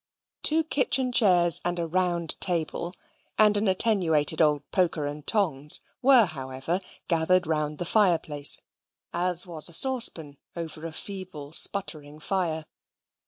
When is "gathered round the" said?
7.07-7.85